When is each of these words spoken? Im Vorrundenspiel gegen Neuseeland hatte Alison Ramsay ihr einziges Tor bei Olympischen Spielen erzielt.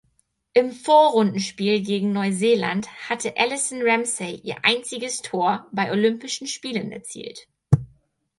Im 0.55 0.71
Vorrundenspiel 0.71 1.79
gegen 1.83 2.11
Neuseeland 2.11 2.87
hatte 3.07 3.37
Alison 3.37 3.83
Ramsay 3.83 4.37
ihr 4.43 4.55
einziges 4.63 5.21
Tor 5.21 5.67
bei 5.71 5.91
Olympischen 5.91 6.47
Spielen 6.47 6.91
erzielt. 6.91 7.47